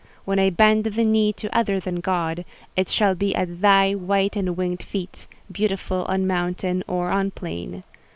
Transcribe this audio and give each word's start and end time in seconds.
When 0.25 0.39
I 0.39 0.49
bend 0.49 0.85
the 0.85 1.03
knee 1.05 1.31
to 1.33 1.55
other 1.55 1.79
than 1.79 1.99
God, 1.99 2.43
it 2.75 2.89
shall 2.89 3.13
be 3.13 3.35
at 3.35 3.61
thy 3.61 3.93
white 3.93 4.35
and 4.35 4.57
winged 4.57 4.81
feet, 4.81 5.27
beautiful 5.51 6.05
on 6.05 6.25
mountain 6.25 6.83
or 6.87 7.11
on 7.11 7.29
plain. 7.29 7.83